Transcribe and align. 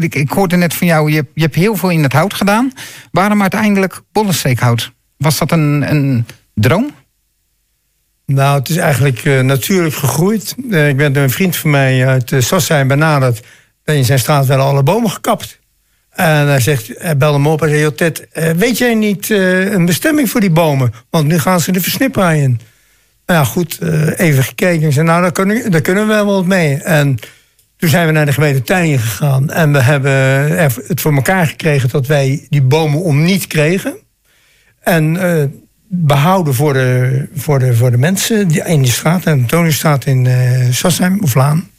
Ik, 0.00 0.30
hoorde 0.30 0.56
net 0.56 0.74
van 0.74 0.86
jou, 0.86 1.10
je, 1.10 1.26
je 1.34 1.42
hebt 1.42 1.54
heel 1.54 1.76
veel 1.76 1.90
in 1.90 2.02
het 2.02 2.12
hout 2.12 2.34
gedaan. 2.34 2.72
Waarom 3.10 3.40
uiteindelijk 3.40 4.00
bollenstreekhout? 4.12 4.92
Was 5.16 5.38
dat 5.38 5.50
een, 5.50 5.90
een 5.90 6.26
droom? 6.54 6.90
Nou, 8.26 8.58
het 8.58 8.68
is 8.68 8.76
eigenlijk 8.76 9.24
uh, 9.24 9.40
natuurlijk 9.40 9.94
gegroeid. 9.94 10.54
Uh, 10.70 10.88
ik 10.88 10.96
ben 10.96 11.12
door 11.12 11.22
een 11.22 11.30
vriend 11.30 11.56
van 11.56 11.70
mij 11.70 12.06
uit 12.06 12.30
uh, 12.30 12.40
Sassijn 12.40 12.88
benaderd. 12.88 13.40
En 13.84 13.94
in 13.96 14.04
zijn 14.04 14.18
straat 14.18 14.46
werden 14.46 14.66
alle 14.66 14.82
bomen 14.82 15.10
gekapt. 15.10 15.58
En 16.10 16.46
hij 16.46 16.60
zegt, 16.60 16.90
hij 16.98 17.16
belde 17.16 17.38
me 17.38 17.48
op 17.48 17.62
en 17.62 17.68
zei... 17.68 17.94
Ted, 17.94 18.28
weet 18.56 18.78
jij 18.78 18.94
niet 18.94 19.30
een 19.30 19.86
bestemming 19.86 20.30
voor 20.30 20.40
die 20.40 20.50
bomen? 20.50 20.92
Want 21.10 21.26
nu 21.26 21.38
gaan 21.38 21.60
ze 21.60 21.72
de 21.72 21.80
versnipperaar 21.80 22.36
in. 22.36 22.60
Nou 23.26 23.40
ja, 23.40 23.44
goed, 23.44 23.78
even 24.16 24.44
gekeken. 24.44 24.86
Ik 24.86 24.92
zei, 24.92 25.06
nou, 25.06 25.22
daar 25.22 25.32
kunnen, 25.32 25.82
kunnen 25.82 26.06
we 26.06 26.12
wel 26.12 26.26
wat 26.26 26.46
mee. 26.46 26.76
En 26.76 27.18
toen 27.76 27.88
zijn 27.88 28.06
we 28.06 28.12
naar 28.12 28.26
de 28.26 28.32
gemeente 28.32 28.62
Tijningen 28.62 28.98
gegaan. 28.98 29.50
En 29.50 29.72
we 29.72 29.80
hebben 29.80 30.12
het 30.86 31.00
voor 31.00 31.14
elkaar 31.14 31.46
gekregen 31.46 31.88
dat 31.88 32.06
wij 32.06 32.46
die 32.48 32.62
bomen 32.62 33.02
om 33.02 33.22
niet 33.22 33.46
kregen. 33.46 33.96
En 34.80 35.16
behouden 35.88 36.54
voor 36.54 36.72
de, 36.72 37.28
voor 37.34 37.58
de, 37.58 37.74
voor 37.74 37.90
de 37.90 37.98
mensen 37.98 38.48
die 38.48 38.64
in 38.64 38.82
die 38.82 38.92
straat, 38.92 39.22
de 39.22 39.44
Toningsstraat 39.46 40.04
in 40.04 40.24
uh, 40.24 40.70
Sassheim 40.70 41.20
of 41.22 41.34
Laan. 41.34 41.70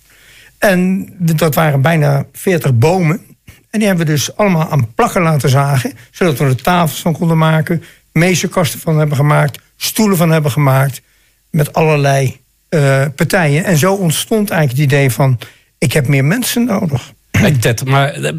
En 0.57 1.09
dat 1.17 1.55
waren 1.55 1.81
bijna 1.81 2.25
40 2.33 2.73
bomen. 2.73 3.21
En 3.69 3.79
die 3.79 3.87
hebben 3.87 4.05
we 4.05 4.11
dus 4.11 4.35
allemaal 4.35 4.69
aan 4.69 4.93
plakken 4.93 5.21
laten 5.21 5.49
zagen, 5.49 5.93
zodat 6.11 6.37
we 6.37 6.45
er 6.45 6.61
tafels 6.61 7.01
van 7.01 7.13
konden 7.13 7.37
maken, 7.37 7.83
meesterkasten 8.11 8.79
van 8.79 8.97
hebben 8.97 9.17
gemaakt, 9.17 9.59
stoelen 9.77 10.17
van 10.17 10.31
hebben 10.31 10.51
gemaakt, 10.51 11.01
met 11.49 11.73
allerlei 11.73 12.39
uh, 12.69 13.05
partijen. 13.15 13.63
En 13.63 13.77
zo 13.77 13.93
ontstond 13.93 14.49
eigenlijk 14.49 14.81
het 14.81 14.91
idee 14.91 15.11
van: 15.11 15.39
ik 15.77 15.93
heb 15.93 16.07
meer 16.07 16.25
mensen 16.25 16.65
nodig. 16.65 17.13
Hey 17.31 17.51
Ted, 17.51 17.85
maar 17.85 18.13
eh, 18.13 18.31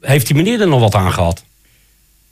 heeft 0.00 0.26
die 0.26 0.36
meneer 0.36 0.60
er 0.60 0.68
nog 0.68 0.80
wat 0.80 0.94
aan 0.94 1.12
gehad? 1.12 1.44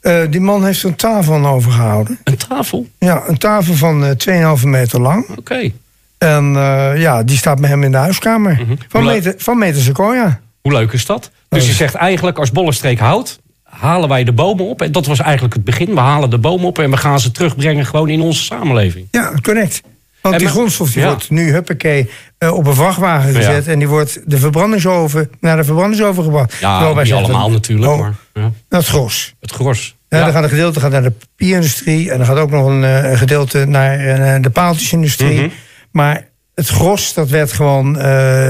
Uh, 0.01 0.21
die 0.29 0.39
man 0.39 0.65
heeft 0.65 0.83
een 0.83 0.95
tafel 0.95 1.33
aan 1.33 1.45
overgehouden. 1.45 2.19
Een 2.23 2.37
tafel? 2.37 2.87
Ja, 2.97 3.23
een 3.27 3.37
tafel 3.37 3.73
van 3.73 4.03
uh, 4.03 4.57
2,5 4.57 4.67
meter 4.67 5.01
lang. 5.01 5.29
Oké. 5.29 5.39
Okay. 5.39 5.73
En 6.17 6.53
uh, 6.53 7.01
ja, 7.01 7.23
die 7.23 7.37
staat 7.37 7.59
bij 7.59 7.69
hem 7.69 7.83
in 7.83 7.91
de 7.91 7.97
huiskamer. 7.97 8.51
Mm 8.51 8.65
-hmm. 8.65 8.77
Van, 8.87 9.03
meter, 9.03 9.33
van 9.37 9.57
meter 9.57 9.81
Sequoia. 9.81 10.39
Hoe 10.61 10.71
leuk 10.71 10.91
is 10.91 11.05
dat? 11.05 11.31
Dus 11.49 11.67
je 11.67 11.73
zegt 11.73 11.95
eigenlijk, 11.95 12.37
als 12.37 12.51
Bollenstreek 12.51 12.99
houdt, 12.99 13.39
halen 13.63 14.09
wij 14.09 14.23
de 14.23 14.31
bomen 14.31 14.65
op. 14.65 14.81
En 14.81 14.91
dat 14.91 15.05
was 15.05 15.19
eigenlijk 15.19 15.53
het 15.53 15.63
begin. 15.63 15.93
We 15.93 15.99
halen 15.99 16.29
de 16.29 16.37
bomen 16.37 16.65
op 16.65 16.79
en 16.79 16.89
we 16.89 16.97
gaan 16.97 17.19
ze 17.19 17.31
terugbrengen 17.31 17.85
gewoon 17.85 18.09
in 18.09 18.21
onze 18.21 18.43
samenleving. 18.43 19.07
Ja, 19.11 19.33
correct. 19.41 19.81
Want 20.21 20.39
die 20.39 20.47
grondstof 20.47 20.91
die 20.91 21.01
ja. 21.01 21.07
wordt 21.07 21.29
nu, 21.29 21.51
huppakee, 21.51 22.09
uh, 22.39 22.53
op 22.53 22.67
een 22.67 22.73
vrachtwagen 22.73 23.33
gezet. 23.33 23.65
Ja. 23.65 23.71
En 23.71 23.79
die 23.79 23.87
wordt 23.87 24.19
de 24.25 24.37
verbrandingsoven 24.37 25.29
naar 25.39 25.57
de 25.57 25.63
verbrandingsoven 25.63 26.23
gebracht. 26.23 26.57
Ja, 26.59 26.93
niet 26.93 27.13
allemaal 27.13 27.45
een, 27.45 27.51
natuurlijk. 27.51 27.91
Oh, 27.91 27.99
maar, 27.99 28.13
ja. 28.33 28.51
Het 28.69 28.87
gros. 28.87 29.33
Het 29.39 29.51
gros. 29.51 29.95
Ja, 30.09 30.23
Dan 30.23 30.33
gaat 30.33 30.43
een 30.43 30.49
gedeelte 30.49 30.79
gaat 30.79 30.91
naar 30.91 31.03
de 31.03 31.11
papierindustrie. 31.11 32.11
En 32.11 32.17
dan 32.17 32.27
gaat 32.27 32.37
ook 32.37 32.51
nog 32.51 32.67
een, 32.67 32.83
uh, 32.83 33.17
gedeelte 33.17 33.65
naar 33.65 33.99
uh, 33.99 34.41
de 34.41 34.49
paaltjesindustrie. 34.49 35.33
Mm 35.33 35.39
-hmm. 35.39 35.51
Maar 35.91 36.27
het 36.55 36.67
gros, 36.67 37.13
dat 37.13 37.29
werd 37.29 37.51
gewoon 37.51 37.97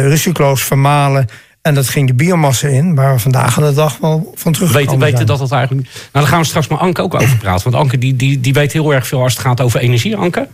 recycloos 0.08 0.64
vermalen. 0.64 1.28
En 1.62 1.76
dat 1.76 1.90
ging 1.90 2.08
de 2.08 2.14
biomassa 2.14 2.68
in, 2.68 2.96
waar 2.96 3.14
we 3.14 3.20
vandaag 3.20 3.58
aan 3.58 3.68
de 3.68 3.74
dag 3.74 3.98
wel 3.98 4.32
van 4.36 4.52
terug 4.52 4.72
weten, 4.72 5.00
weten 5.00 5.26
dat 5.26 5.40
dat 5.40 5.52
eigenlijk. 5.52 5.88
Nou, 5.88 6.10
daar 6.12 6.28
gaan 6.28 6.40
we 6.40 6.46
straks 6.46 6.68
met 6.68 6.80
Anke 6.80 7.02
ook 7.02 7.14
over 7.14 7.38
praten. 7.38 7.72
Want 7.72 7.84
Anke 7.84 7.98
die, 7.98 8.16
die, 8.16 8.40
die 8.40 8.54
weet 8.54 8.74
heel 8.74 8.94
erg 8.94 9.08
veel 9.08 9.22
als 9.22 9.34
het 9.34 9.42
gaat 9.42 9.62
over 9.62 9.80
energie, 9.80 10.16
Anke. 10.16 10.48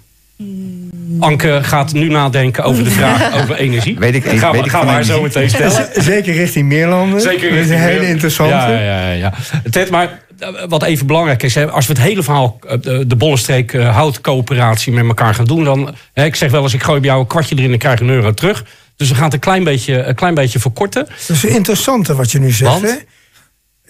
Anke 1.19 1.59
gaat 1.63 1.94
nu 1.94 2.08
nadenken 2.09 2.63
over 2.63 2.83
de 2.83 2.89
vraag 2.91 3.33
over 3.41 3.55
energie. 3.55 3.97
Weet 4.00 4.16
ik 4.16 4.25
even. 4.25 4.39
Gaan 4.39 4.52
we, 4.52 4.58
weet 4.58 4.69
gaan 4.69 4.86
we 4.86 4.91
haar 4.91 5.03
zo 5.03 5.22
meteen 5.22 5.49
stellen. 5.55 5.88
Zeker 5.95 6.33
richting 6.33 6.67
Meerlanden. 6.67 7.22
Zeker 7.22 7.49
dat 7.49 7.59
is 7.59 7.69
een 7.69 7.77
hele 7.77 8.08
interessante. 8.08 8.53
Ja, 8.53 8.69
ja, 8.81 9.11
ja. 9.11 9.33
Ted, 9.69 9.89
maar 9.89 10.19
wat 10.67 10.83
even 10.83 11.08
belangrijk 11.08 11.44
is, 11.44 11.58
als 11.58 11.88
we 11.88 11.94
het 11.94 12.02
hele 12.02 12.23
verhaal, 12.23 12.59
de 12.81 13.16
Bollenstreek 13.17 13.73
houtcoöperatie 13.73 14.94
met 14.94 15.05
elkaar 15.05 15.33
gaan 15.36 15.45
doen, 15.45 15.64
dan, 15.64 15.95
ik 16.14 16.36
zeg 16.36 16.52
wel 16.52 16.64
eens, 16.64 16.73
ik 16.73 16.83
gooi 16.83 16.99
bij 16.99 17.09
jou 17.09 17.21
een 17.21 17.27
kwartje 17.27 17.55
erin 17.58 17.71
en 17.71 17.77
krijg 17.77 17.99
een 17.99 18.09
euro 18.09 18.33
terug. 18.33 18.65
Dus 18.95 19.09
we 19.09 19.15
gaan 19.15 19.23
het 19.23 19.33
een 19.33 19.39
klein 19.39 19.64
beetje, 19.64 20.03
een 20.03 20.15
klein 20.15 20.33
beetje 20.33 20.59
verkorten. 20.59 21.08
Dat 21.27 21.36
is 21.36 21.45
interessant 21.45 22.08
wat 22.08 22.32
je 22.32 22.39
nu 22.39 22.52
zegt. 22.52 22.82
Hè? 22.82 22.93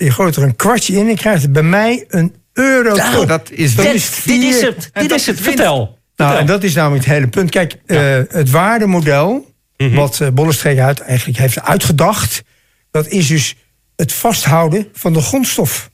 Je 0.06 0.12
gooit 0.12 0.36
er 0.36 0.44
een 0.44 0.56
kwartje 0.56 0.94
in 0.98 1.10
en 1.10 1.16
krijgt 1.16 1.52
bij 1.52 1.64
mij 1.64 2.06
een 2.08 2.36
euro 2.54 2.96
Ja, 2.96 3.10
terug. 3.12 3.26
dat 3.28 3.50
is 3.52 3.76
Dat 3.76 3.86
dit- 3.86 3.94
is 3.96 4.24
Dit 4.24 4.44
is 4.44 4.56
vier- 4.60 4.66
het, 4.66 4.90
dit 4.94 5.12
is 5.12 5.26
het. 5.26 5.42
Vertel. 5.42 5.97
Nou, 6.18 6.38
en 6.38 6.46
dat 6.46 6.64
is 6.64 6.74
namelijk 6.74 7.06
het 7.06 7.14
hele 7.14 7.28
punt. 7.28 7.50
Kijk, 7.50 7.78
eh, 7.86 8.20
het 8.28 8.50
waardemodel, 8.50 9.56
Mhm. 9.78 9.96
wat 9.96 10.20
uh, 10.22 10.28
Bollenstreek 10.30 10.80
uit 10.80 11.00
eigenlijk 11.00 11.40
heeft 11.40 11.62
uitgedacht, 11.62 12.44
dat 12.92 13.08
is 13.08 13.28
dus 13.28 13.56
het 13.96 14.14
vasthouden 14.14 14.88
van 14.94 15.14
de 15.14 15.22
grondstof 15.22 15.90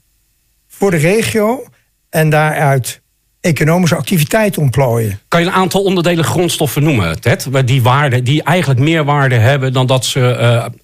voor 0.68 0.92
de 0.92 0.98
regio 0.98 1.66
en 2.10 2.30
daaruit 2.30 3.02
economische 3.42 3.96
activiteit 3.96 4.58
ontplooien. 4.58 5.20
Kan 5.28 5.42
je 5.42 5.46
een 5.48 5.54
aantal 5.54 5.84
onderdelen 5.84 6.24
grondstoffen 6.24 6.84
noemen, 6.84 7.22
Ted? 7.22 7.46
Waar 7.46 7.66
Die, 7.66 7.82
waarde, 7.82 8.24
die 8.24 8.44
eigenlijk 8.44 8.80
meer 8.80 9.04
waarde 9.04 9.36
hebben 9.36 9.74
dan 9.74 9.86
dat 9.86 10.06
ze 10.06 10.36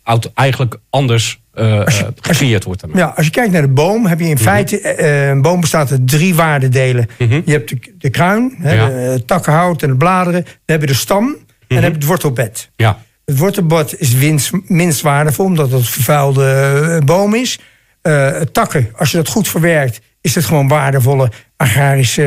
eh, 0.05 0.15
eigenlijk 0.33 0.77
anders 0.89 1.39
je- 1.65 2.03
eh, 2.05 2.07
gecreëerd 2.21 2.63
wordt. 2.63 2.81
daarmee. 2.81 3.01
Ja, 3.01 3.13
als 3.15 3.25
je 3.25 3.31
kijkt 3.31 3.51
naar 3.51 3.61
de 3.61 3.67
boom, 3.67 4.05
heb 4.05 4.19
je 4.19 4.25
in 4.27 4.37
feite... 4.37 4.79
eh, 4.81 5.27
een 5.27 5.41
boom 5.41 5.61
bestaat 5.61 5.91
uit 5.91 6.07
drie 6.07 6.35
waardedelen. 6.35 7.07
Mhm. 7.17 7.41
Je 7.45 7.51
hebt 7.51 7.69
de, 7.69 7.77
de 7.97 8.09
kruin, 8.09 8.55
hè, 8.59 8.73
Ja. 8.73 8.87
de, 8.87 8.93
het 8.93 9.27
takkenhout 9.27 9.83
en 9.83 9.89
de 9.89 9.95
bladeren. 9.95 10.43
Dan 10.43 10.53
heb 10.65 10.81
je 10.81 10.87
de 10.87 10.93
stam 10.93 11.25
en 11.27 11.35
dan 11.67 11.77
heb 11.83 11.91
je 11.91 11.97
het 11.97 12.05
wortelbed. 12.07 12.69
Ja. 12.75 12.97
Het 13.25 13.37
wortelbed 13.37 13.95
is 13.99 14.13
winst, 14.13 14.51
minst 14.67 15.01
waardevol, 15.01 15.45
omdat 15.45 15.71
het 15.71 15.79
een 15.79 15.85
vervuilde 15.85 17.01
boom 17.05 17.33
is. 17.35 17.59
Het 18.01 18.53
takken, 18.53 18.89
als 18.97 19.11
je 19.11 19.17
dat 19.17 19.27
goed 19.27 19.47
verwerkt, 19.47 19.99
is 20.21 20.35
het 20.35 20.45
gewoon 20.45 20.67
waardevolle 20.67 21.31
agrarische 21.57 22.21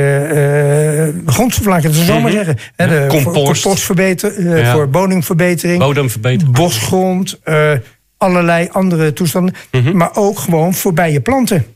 ik 1.78 1.82
het 1.82 1.94
zo 1.94 2.20
maar 2.20 2.30
zeggen. 2.30 2.56
Hè, 2.76 2.86
Mhm. 2.86 2.94
De, 3.00 3.06
compost. 3.06 3.62
Voor, 3.62 3.70
Ja. 4.38 4.72
voor 4.72 4.88
bodemverbetering 4.88 5.78
Bodemverbetering. 5.78 6.54
bosgrond, 6.56 7.40
allerlei 8.22 8.68
andere 8.72 9.12
toestanden. 9.12 9.54
Mhm. 9.70 9.96
Maar 9.96 10.16
ook 10.16 10.38
gewoon 10.38 10.74
voorbij 10.74 11.12
je 11.12 11.20
planten. 11.20 11.66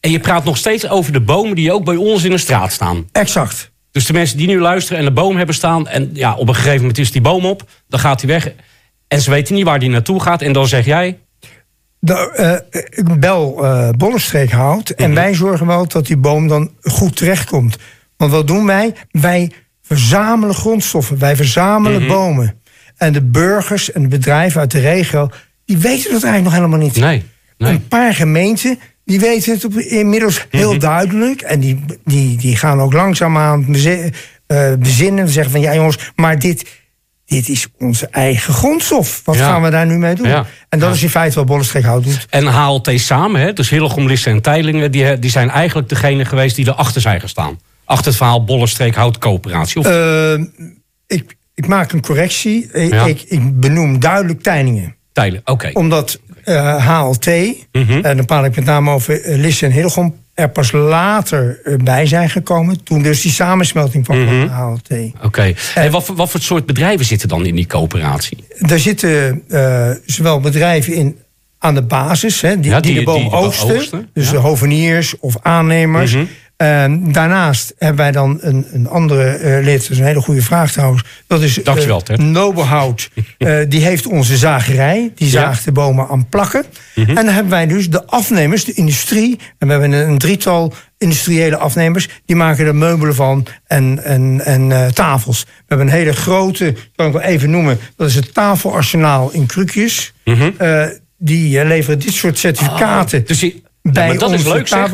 En 0.00 0.10
je 0.10 0.20
praat 0.20 0.44
nog 0.44 0.56
steeds 0.56 0.88
over 0.88 1.12
de 1.12 1.20
bomen 1.20 1.54
die 1.54 1.72
ook 1.72 1.84
bij 1.84 1.96
ons 1.96 2.24
in 2.24 2.30
de 2.30 2.38
straat 2.38 2.72
staan. 2.72 3.08
Exact. 3.12 3.70
Dus 3.90 4.06
de 4.06 4.12
mensen 4.12 4.36
die 4.36 4.46
nu 4.46 4.60
luisteren 4.60 4.98
en 4.98 5.04
de 5.04 5.10
boom 5.12 5.36
hebben 5.36 5.54
staan... 5.54 5.88
en 5.88 6.10
ja, 6.12 6.34
op 6.34 6.48
een 6.48 6.54
gegeven 6.54 6.80
moment 6.80 6.98
is 6.98 7.12
die 7.12 7.20
boom 7.20 7.44
op, 7.46 7.62
dan 7.88 8.00
gaat 8.00 8.20
hij 8.20 8.30
weg... 8.30 8.52
en 9.08 9.20
ze 9.20 9.30
weten 9.30 9.54
niet 9.54 9.64
waar 9.64 9.78
die 9.78 9.88
naartoe 9.90 10.20
gaat. 10.20 10.42
En 10.42 10.52
dan 10.52 10.66
zeg 10.66 10.84
jij, 10.84 11.18
De, 11.98 12.14
eh, 12.32 13.18
bel 13.18 13.64
eh 13.64 13.88
Bollenstreek 13.96 14.50
hout. 14.50 14.90
En 14.90 15.06
Mhm. 15.10 15.14
wij 15.20 15.34
zorgen 15.34 15.66
wel 15.66 15.88
dat 15.88 16.06
die 16.06 16.16
boom 16.16 16.48
dan 16.48 16.70
goed 16.82 17.16
terechtkomt. 17.16 17.76
Want 18.16 18.30
wat 18.32 18.46
doen 18.46 18.66
wij? 18.66 18.94
Wij 19.10 19.50
verzamelen 19.82 20.54
grondstoffen. 20.54 21.18
Wij 21.18 21.36
verzamelen 21.36 22.00
Mhm. 22.00 22.08
bomen. 22.12 22.60
En 22.96 23.12
de 23.12 23.22
burgers 23.22 23.92
en 23.92 24.02
de 24.02 24.08
bedrijven 24.08 24.60
uit 24.60 24.70
de 24.70 24.80
regio... 24.80 25.28
die 25.72 25.78
weten 25.82 26.12
dat 26.12 26.22
eigenlijk 26.24 26.44
nog 26.44 26.52
helemaal 26.52 26.78
niet. 26.78 26.96
nee, 26.96 27.22
nee. 27.58 27.72
Een 27.72 27.88
paar 27.88 28.14
gemeenten 28.14 28.78
die 29.04 29.20
weten 29.20 29.52
het 29.52 29.64
op, 29.64 29.74
inmiddels 29.78 30.46
heel 30.50 30.70
Mhm. 30.70 30.80
duidelijk. 30.80 31.40
En 31.40 31.60
die, 31.60 31.84
die, 32.04 32.36
die 32.36 32.56
gaan 32.56 32.80
ook 32.80 32.92
langzaamaan 32.92 33.64
bezi- 33.72 34.10
eh, 34.46 34.72
bezinnen. 34.78 35.24
En 35.24 35.30
zeggen 35.30 35.52
van 35.52 35.60
ja 35.60 35.74
jongens, 35.74 35.98
maar 36.16 36.38
dit, 36.38 36.66
dit 37.26 37.48
is 37.48 37.66
onze 37.78 38.06
eigen 38.10 38.54
grondstof. 38.54 39.22
Wat 39.24 39.36
Ja. 39.36 39.46
gaan 39.48 39.62
we 39.62 39.70
daar 39.70 39.86
nu 39.86 39.98
mee 39.98 40.14
doen? 40.14 40.28
Ja. 40.28 40.46
En 40.68 40.78
dat 40.78 40.88
Ja. 40.88 40.94
is 40.94 41.02
in 41.02 41.08
feite 41.10 41.34
wat 41.36 41.46
Bollenstreek 41.46 41.84
hout 41.84 42.04
doet. 42.04 42.26
En 42.30 42.46
HLT 42.46 42.90
samen, 43.00 43.40
hè, 43.40 43.52
dus 43.52 43.70
Hillegom, 43.70 44.06
Lisse 44.06 44.30
en 44.30 44.42
Teilingen... 44.42 44.92
Die, 44.92 45.18
die 45.18 45.30
zijn 45.30 45.50
eigenlijk 45.50 45.88
degene 45.88 46.24
geweest 46.24 46.56
die 46.56 46.68
erachter 46.68 47.00
zijn 47.00 47.20
gestaan. 47.20 47.58
Achter 47.84 48.06
het 48.06 48.16
verhaal 48.16 48.44
Bollenstreek 48.44 48.94
Houtcoöperatie. 48.94 49.78
Of, 49.80 49.86
Eh, 49.86 50.32
ik, 51.06 51.36
ik 51.54 51.66
maak 51.66 51.92
een 51.92 52.00
correctie. 52.02 52.72
Ik, 52.72 52.94
ik, 53.06 53.22
ik 53.22 53.60
benoem 53.60 53.98
duidelijk 54.00 54.42
Tijningen. 54.42 54.96
Teilen, 55.12 55.40
oké. 55.44 55.70
Omdat 55.72 56.20
eh, 56.44 56.86
HLT, 56.86 57.26
Mhm. 57.72 57.92
en 58.02 58.16
dan 58.16 58.24
praat 58.24 58.44
ik 58.44 58.56
met 58.56 58.64
name 58.64 58.90
over 58.90 59.22
eh, 59.22 59.38
Lisse 59.38 59.66
en 59.66 59.72
Hillegom... 59.72 60.14
er 60.34 60.48
pas 60.50 60.72
later 60.72 61.60
eh, 61.64 61.76
bij 61.76 62.06
zijn 62.06 62.30
gekomen. 62.30 62.82
Toen 62.84 63.02
dus 63.02 63.20
die 63.22 63.32
samensmelting 63.32 64.06
van 64.06 64.22
Mhm. 64.24 64.48
HLT. 64.48 64.88
Oké. 65.22 65.52
En 65.74 65.90
wat, 65.90 66.04
voor- 66.04 66.16
wat 66.16 66.30
voor 66.30 66.40
soort 66.40 66.66
bedrijven 66.66 67.06
zitten 67.06 67.28
dan 67.28 67.46
in 67.46 67.54
die 67.54 67.66
coöperatie? 67.66 68.44
Daar 68.58 68.78
zitten 68.78 69.42
zowel 70.06 70.40
bedrijven 70.40 70.92
in 70.94 71.16
aan 71.58 71.74
de 71.74 71.82
basis, 71.82 72.40
hè, 72.40 72.60
die, 72.60 72.70
Ja, 72.70 72.80
die, 72.80 72.90
die- 72.90 73.00
de 73.00 73.06
boom 73.06 73.28
oogsten. 73.28 74.08
Dus 74.14 74.26
ja. 74.26 74.30
de 74.32 74.36
hoveniers 74.38 75.18
of 75.20 75.36
aannemers. 75.42 76.14
Mhm. 76.14 76.24
Daarnaast 77.12 77.74
hebben 77.78 77.96
wij 77.96 78.12
dan 78.12 78.38
een, 78.40 78.66
een 78.72 78.88
andere 78.88 79.24
eh, 79.24 79.64
lid, 79.64 79.80
dat 79.80 79.90
is 79.90 79.98
een 79.98 80.04
hele 80.04 80.20
goede 80.20 80.42
vraag 80.42 80.72
trouwens. 80.72 81.04
Dat 81.26 81.42
is 81.42 81.54
Dankjewel, 81.54 82.02
eh. 82.06 82.16
Nobelhout. 82.18 83.08
Eh, 83.38 83.58
die 83.68 83.84
heeft 83.84 84.06
onze 84.06 84.36
zagerij. 84.36 85.12
Die 85.14 85.26
Ja. 85.26 85.32
zaagt 85.32 85.64
de 85.64 85.72
bomen 85.72 86.08
aan 86.08 86.28
plakken. 86.28 86.64
Mhm. 86.94 87.08
En 87.08 87.14
dan 87.14 87.28
hebben 87.34 87.52
wij 87.52 87.66
dus 87.66 87.90
de 87.90 88.06
afnemers, 88.06 88.64
de 88.64 88.72
industrie. 88.72 89.38
En 89.58 89.66
we 89.66 89.72
hebben 89.72 89.92
een, 89.92 90.18
drietal 90.18 90.72
industriële 90.98 91.56
afnemers. 91.56 92.08
Die 92.26 92.36
maken 92.36 92.66
er 92.66 92.74
meubelen 92.74 93.14
van 93.14 93.46
en, 93.66 94.04
en, 94.04 94.40
en 94.44 94.94
tafels. 94.94 95.44
We 95.44 95.64
hebben 95.66 95.86
een 95.86 95.92
hele 95.92 96.12
grote, 96.12 96.74
kan 96.96 97.06
ik 97.06 97.12
wel 97.12 97.22
even 97.22 97.50
noemen. 97.50 97.78
Dat 97.96 98.08
is 98.08 98.14
het 98.14 98.34
tafelarsenaal 98.34 99.30
in 99.32 99.46
Krukjes. 99.46 100.12
Mhm. 100.24 100.50
Die 101.18 101.64
leveren 101.64 101.98
dit 101.98 102.12
soort 102.12 102.38
certificaten 102.38 103.26
Dus 103.26 103.40
Ja, 103.40 103.50
bij 103.82 104.16
dat 104.16 104.32
is 104.32 104.44
onze 104.44 104.62
zeg. 104.64 104.90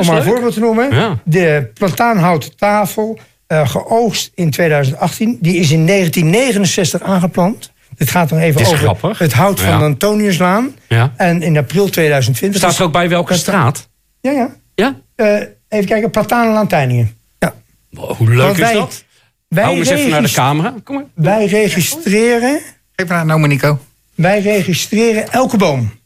Om 0.00 0.06
maar 0.06 0.16
een 0.16 0.22
voorbeeld 0.22 0.54
te 0.54 0.60
noemen. 0.60 0.94
Ja. 0.94 1.18
De 1.24 1.70
plataanhouten 1.74 2.56
tafel, 2.56 3.18
eh, 3.46 3.68
geoogst 3.68 4.30
in 4.34 4.50
2018. 4.50 5.38
Die 5.40 5.56
is 5.56 5.70
in 5.70 5.84
1969 5.84 7.02
aangeplant. 7.02 7.72
Dit 7.96 8.10
gaat 8.10 8.30
nog 8.30 8.40
even 8.40 8.60
over 8.60 8.76
grappig. 8.78 9.18
het 9.18 9.32
hout 9.32 9.60
van 9.60 9.70
Ja. 9.70 9.78
de 9.78 9.84
Antoniuslaan. 9.84 10.74
Ja. 10.88 11.12
En 11.16 11.42
in 11.42 11.56
april 11.56 11.88
2020... 11.88 12.60
Staat 12.60 12.78
er 12.78 12.84
ook 12.84 12.92
bij 12.92 13.08
welke 13.08 13.34
straat? 13.34 13.88
Ja, 14.20 14.30
ja. 14.30 14.56
Ja? 14.74 14.96
Eh, 15.14 15.34
even 15.68 15.86
kijken, 15.86 16.10
Platanen 16.10 16.66
Tijningen. 16.66 17.16
Ja. 17.38 17.54
Wow, 17.90 18.16
Hoe 18.16 18.34
leuk 18.34 18.56
is 18.56 18.72
dat? 18.72 19.04
Wij, 19.48 19.64
Hou 19.64 19.76
eens 19.76 19.88
even 19.88 20.10
naar 20.10 20.22
de 20.22 20.30
camera. 20.32 20.74
Kom 20.84 20.94
maar. 20.94 21.04
wij 21.14 21.46
registreren... 21.46 22.60
Geef 22.96 23.08
maar 23.08 23.18
aan 23.18 23.26
nou, 23.26 23.46
Nico. 23.46 23.78
Wij 24.14 24.40
registreren 24.40 25.32
elke 25.32 25.56
boom. 25.56 25.78
Dat 25.78 25.88
is 25.88 25.90
het 25.90 25.98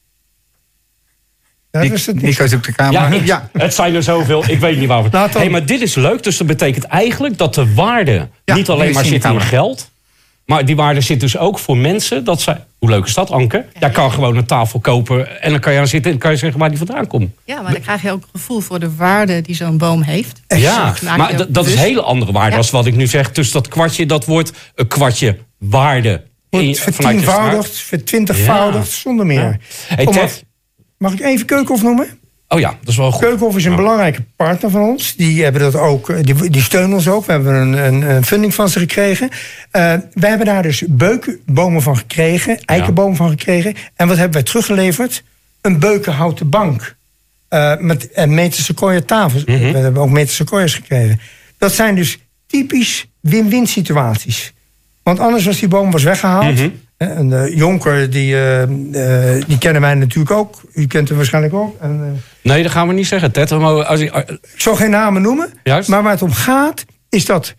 niet. 1.45 1.63
Nico 1.81 2.47
zoekt 2.47 2.65
de 2.67 2.73
camera. 2.73 3.09
Ja, 3.13 3.21
Ja, 3.25 3.49
het 3.53 3.75
zijn 3.75 3.95
er 3.95 4.03
zoveel. 4.03 4.45
Ik 4.47 4.59
weet 4.59 4.79
niet 4.79 4.89
waarom. 4.89 5.09
Laat 5.11 5.33
dan. 5.33 5.43
Hey, 5.43 5.51
maar 5.51 5.67
dit 5.67 5.81
is 5.81 5.95
leuk. 5.95 6.23
Dus 6.23 6.37
dat 6.37 6.47
betekent 6.47 6.85
eigenlijk 6.85 7.39
dat 7.39 7.55
de 7.55 7.75
waarde 7.75 8.29
Ja, 8.45 8.55
niet 8.55 8.69
alleen 8.69 8.93
maar 8.95 9.05
zit 9.05 9.25
in 9.25 9.41
geld. 9.41 9.93
Maar 10.47 10.65
die 10.65 10.77
waarde 10.77 11.01
zit 11.01 11.21
dus 11.21 11.39
ook 11.39 11.59
voor 11.59 11.77
mensen. 11.77 12.25
Dat 12.25 12.41
zij, 12.41 12.65
hoe 12.79 12.89
leuk 12.91 13.05
is 13.07 13.15
dat, 13.15 13.31
Anke? 13.31 13.65
Jij 13.79 13.91
kan 13.91 14.13
gewoon 14.13 14.37
een 14.37 14.47
tafel 14.47 14.81
kopen 14.81 15.43
en 15.43 15.51
dan 15.51 15.61
kan 15.61 15.73
je 15.73 15.79
aan 15.79 15.87
zitten 15.89 16.13
en 16.13 16.19
kan 16.19 16.31
je 16.31 16.37
zeggen 16.37 16.59
waar 16.61 16.69
die 16.69 16.79
vandaan 16.79 17.07
komt. 17.07 17.31
Ja, 17.45 17.61
maar 17.63 17.73
dan 17.73 17.81
krijg 17.81 18.03
je 18.03 18.11
ook 18.11 18.23
een 18.23 18.29
gevoel 18.41 18.61
voor 18.61 18.79
de 18.81 18.95
waarde 18.97 19.41
die 19.41 19.55
zo'n 19.55 19.79
boom 19.79 20.03
heeft. 20.03 20.41
Ja, 20.47 20.95
maar 21.17 21.37
dat- 21.37 21.55
dat 21.55 21.67
is 21.67 21.73
een 21.73 21.79
hele 21.79 22.03
andere 22.03 22.33
waarde 22.33 22.51
Ja. 22.51 22.57
als 22.57 22.71
wat 22.71 22.87
ik 22.87 22.95
nu 22.97 23.07
zeg. 23.07 23.33
Dus 23.33 23.51
dat 23.51 23.69
kwartje, 23.69 24.07
dat 24.07 24.25
wordt 24.25 24.53
een 24.75 24.87
kwartje 24.89 25.39
waarde. 25.59 26.23
Wordt 26.51 26.67
je 26.67 26.75
vertienvoudigd, 26.75 27.77
vertwintigvoudigd, 27.79 28.87
Ja. 28.93 28.99
zonder 28.99 29.27
meer. 29.27 29.59
Hey, 29.87 30.07
Ted. 30.07 30.45
Mag 30.99 31.13
ik 31.13 31.21
even 31.21 31.47
Keukenhof 31.47 31.83
noemen? 31.83 32.09
Oh 32.49 32.61
ja, 32.61 32.69
dat 32.81 32.89
is 32.89 32.97
wel 32.97 33.11
goed. 33.13 33.21
Keukenhof 33.21 33.57
is 33.57 33.65
een 33.65 33.71
Ja. 33.71 33.77
belangrijke 33.77 34.23
partner 34.37 34.71
van 34.71 34.83
ons. 34.83 35.17
Die, 35.17 35.43
hebben 35.43 35.61
dat 35.61 35.75
ook, 35.77 36.09
eh, 36.11 36.23
die, 36.23 36.51
die 36.51 36.63
steunen 36.63 36.93
ons 36.97 37.09
ook. 37.09 37.27
We 37.27 37.33
hebben 37.33 37.55
een, 37.55 37.73
een, 37.73 38.03
een 38.03 38.25
funding 38.25 38.55
van 38.55 38.69
ze 38.69 38.79
gekregen. 38.79 39.29
Eh 39.71 39.95
wij 40.13 40.29
hebben 40.29 40.47
daar 40.47 40.63
dus 40.63 40.83
beukenbomen 40.89 41.83
van 41.83 41.97
gekregen. 41.97 42.59
Eikenbomen 42.65 43.17
van 43.17 43.29
gekregen. 43.29 43.75
En 43.97 44.07
wat 44.09 44.17
hebben 44.17 44.35
wij 44.35 44.43
teruggeleverd? 44.43 45.23
Een 45.61 45.79
beukenhouten 45.79 46.49
bank. 46.49 46.97
Eh 47.49 47.77
met 47.79 48.11
en 48.13 48.35
meter 48.35 48.63
sequoia 48.63 49.01
tafels. 49.01 49.45
Mhm. 49.45 49.73
We 49.73 49.79
hebben 49.79 50.03
ook 50.03 50.11
meter 50.11 50.35
sequoias 50.35 50.75
gekregen. 50.75 51.21
Dat 51.59 51.73
zijn 51.75 51.95
dus 51.95 52.19
typisch 52.47 53.07
win-win 53.21 53.67
situaties. 53.67 54.53
Want 55.03 55.19
anders 55.19 55.45
was 55.45 55.59
die 55.59 55.69
boom 55.69 55.91
was 55.91 56.03
weggehaald. 56.03 56.55
Mhm. 56.55 56.69
En 56.97 57.29
de 57.29 57.53
Jonker, 57.55 58.11
die, 58.11 58.35
eh, 58.35 58.63
eh, 58.63 59.45
die 59.47 59.59
kennen 59.59 59.83
wij 59.83 59.95
natuurlijk 59.95 60.31
ook. 60.31 60.61
U 60.75 60.87
kent 60.87 61.09
hem 61.09 61.17
waarschijnlijk 61.17 61.55
ook. 61.55 61.81
En, 61.81 62.23
Nee, 62.43 62.63
dat 62.63 62.73
gaan 62.73 62.89
we 62.89 62.95
niet 62.95 63.07
zeggen. 63.07 63.33
Ted, 63.33 63.51
maar 63.51 63.85
als 63.85 64.01
ik, 64.01 64.15
ik 64.15 64.39
zal 64.57 64.75
geen 64.77 64.91
namen 64.91 65.23
noemen. 65.23 65.53
Juist. 65.63 65.89
Maar 65.89 66.03
waar 66.03 66.13
het 66.13 66.23
om 66.23 66.33
gaat, 66.33 66.85
is 67.09 67.25
dat 67.25 67.55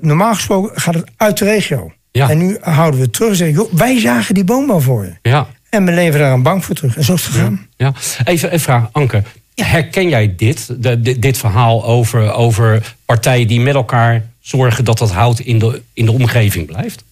normaal 0.00 0.34
gesproken 0.34 0.80
gaat 0.80 0.94
het 0.94 1.10
uit 1.16 1.38
de 1.38 1.44
regio. 1.44 1.92
Ja. 2.12 2.30
En 2.30 2.38
nu 2.38 2.56
houden 2.60 2.98
we 3.00 3.04
het 3.04 3.14
terug 3.14 3.30
en 3.30 3.36
zeggen, 3.36 3.56
joh, 3.56 3.72
wij 3.72 4.00
zagen 4.00 4.34
die 4.34 4.44
boom 4.44 4.66
wel 4.66 4.80
voor 4.80 5.04
je. 5.04 5.12
ja, 5.22 5.46
En 5.70 5.84
we 5.84 5.92
leveren 5.92 6.20
daar 6.26 6.32
een 6.32 6.42
bank 6.42 6.62
voor 6.62 6.74
terug. 6.74 6.96
En 6.96 7.04
zo 7.04 7.14
is 7.14 7.24
het 7.24 7.32
gegaan. 7.34 7.66
ja. 7.76 7.92
Even 8.24 8.52
een 8.52 8.60
vraag, 8.60 8.88
Anke. 8.92 9.22
Herken 9.54 10.08
jij 10.08 10.34
dit, 10.36 10.82
de, 10.82 11.00
dit, 11.00 11.22
dit 11.22 11.38
verhaal 11.38 11.84
over, 11.84 12.32
over 12.32 12.94
partijen 13.04 13.46
die 13.46 13.60
met 13.60 13.74
elkaar 13.74 14.24
zorgen 14.40 14.84
dat 14.84 14.98
dat 14.98 15.10
hout 15.12 15.38
in 15.38 15.58
de, 15.58 15.82
in 15.92 16.04
de 16.04 16.12
omgeving 16.12 16.66
blijft? 16.66 17.04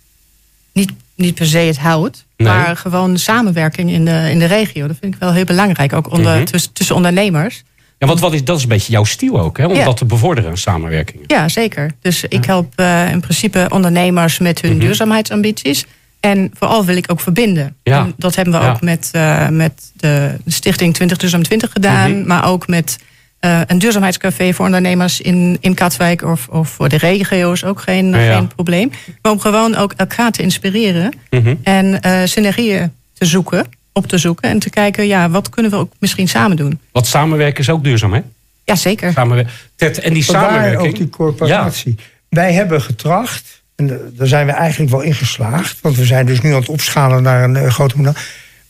Niet, 0.72 0.92
niet 1.18 1.34
per 1.34 1.46
se 1.46 1.58
het 1.58 1.78
hout, 1.78 2.24
Nee. 2.36 2.48
maar 2.48 2.76
gewoon 2.76 3.12
de 3.12 3.18
samenwerking 3.18 3.90
in 3.90 4.04
de, 4.04 4.28
in 4.30 4.38
de 4.38 4.44
regio. 4.44 4.86
Dat 4.86 4.96
vind 5.00 5.14
ik 5.14 5.20
wel 5.20 5.32
heel 5.32 5.44
belangrijk, 5.44 5.92
ook 5.92 6.10
onder, 6.12 6.34
Mhm. 6.36 6.44
tussen, 6.44 6.72
tussen 6.72 6.94
ondernemers. 6.94 7.62
Ja, 7.98 8.06
want 8.06 8.20
wat 8.20 8.32
is, 8.32 8.44
dat 8.44 8.56
is 8.56 8.62
een 8.62 8.68
beetje 8.68 8.92
jouw 8.92 9.04
stijl 9.04 9.40
ook, 9.40 9.58
hè? 9.58 9.66
om 9.66 9.74
Ja. 9.74 9.84
dat 9.84 9.96
te 9.96 10.04
bevorderen, 10.04 10.58
samenwerking. 10.58 11.22
Ja, 11.26 11.48
zeker. 11.48 11.90
Dus 12.00 12.24
ik 12.24 12.44
help 12.44 12.72
eh, 12.76 13.10
in 13.10 13.20
principe 13.20 13.66
ondernemers 13.68 14.38
met 14.38 14.60
hun 14.60 14.78
duurzaamheidsambities. 14.78 15.84
En 16.20 16.50
vooral 16.54 16.84
wil 16.84 16.96
ik 16.96 17.10
ook 17.10 17.20
verbinden. 17.20 17.76
Ja. 17.82 17.98
En 17.98 18.12
dat 18.16 18.34
hebben 18.34 18.60
we 18.60 18.66
ook 18.68 18.80
met, 18.80 19.08
eh, 19.12 19.48
met 19.48 19.92
de 19.96 20.34
Stichting 20.46 20.94
2020 20.94 21.72
gedaan. 21.72 22.10
Mhm. 22.18 22.26
Maar 22.26 22.44
ook 22.46 22.66
met 22.66 22.98
eh, 23.40 23.60
een 23.66 23.78
duurzaamheidscafé 23.78 24.52
voor 24.52 24.64
ondernemers 24.64 25.20
in, 25.20 25.56
in 25.60 25.74
Katwijk. 25.74 26.22
Of, 26.22 26.48
of 26.48 26.68
voor 26.68 26.88
de 26.88 26.96
regio's 26.96 27.64
ook 27.64 27.80
geen, 27.80 28.10
Ja, 28.10 28.18
ja. 28.18 28.36
geen 28.36 28.46
probleem. 28.46 28.90
Maar 29.22 29.32
om 29.32 29.40
gewoon 29.40 29.74
ook 29.76 29.92
elkaar 29.96 30.30
te 30.30 30.42
inspireren. 30.42 31.12
Mhm. 31.30 31.54
En 31.62 32.00
eh, 32.00 32.20
synergieën 32.24 32.92
te 33.12 33.24
zoeken, 33.24 33.66
op 33.92 34.06
te 34.06 34.18
zoeken. 34.18 34.50
En 34.50 34.58
te 34.58 34.70
kijken, 34.70 35.06
ja, 35.06 35.30
wat 35.30 35.48
kunnen 35.48 35.70
we 35.70 35.76
ook 35.76 35.92
misschien 35.98 36.28
samen 36.28 36.56
doen? 36.56 36.80
Want 36.92 37.06
samenwerken 37.06 37.60
is 37.60 37.70
ook 37.70 37.84
duurzaam, 37.84 38.12
hè? 38.12 38.20
Ja, 38.64 38.74
zeker. 38.74 39.12
Samenwer 39.12 39.50
Ted, 39.76 39.98
en 39.98 40.12
die 40.12 40.24
Vandaar 40.24 40.50
samenwerking... 40.50 40.88
ook 40.88 40.96
die 40.96 41.08
corporatie. 41.08 41.96
Wij 42.28 42.52
hebben 42.52 42.82
getracht, 42.82 43.62
en 43.76 44.12
daar 44.16 44.26
zijn 44.26 44.46
we 44.46 44.52
eigenlijk 44.52 44.90
wel 44.90 45.00
in 45.00 45.14
geslaagd... 45.14 45.80
want 45.80 45.96
we 45.96 46.04
zijn 46.04 46.26
dus 46.26 46.40
nu 46.40 46.52
aan 46.52 46.60
het 46.60 46.68
opschalen 46.68 47.22
naar 47.22 47.44
een 47.44 47.56
eh, 47.56 47.70
groter 47.70 47.96
model... 47.96 48.14